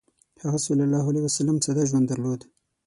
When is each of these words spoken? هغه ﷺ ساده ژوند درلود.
هغه 0.43 0.57
ﷺ 0.65 1.57
ساده 1.65 1.81
ژوند 1.89 2.05
درلود. 2.11 2.41